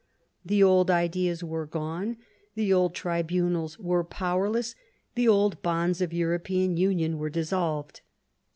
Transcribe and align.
The 0.43 0.63
old 0.63 0.89
ideas 0.89 1.43
were 1.43 1.67
gone, 1.67 2.17
the 2.55 2.73
old 2.73 2.95
tribunals 2.95 3.77
were 3.77 4.03
powerless, 4.03 4.73
the 5.13 5.27
old 5.27 5.61
bonds 5.61 6.01
of 6.01 6.11
European 6.11 6.75
union 6.75 7.19
were 7.19 7.29
dissolved. 7.29 8.01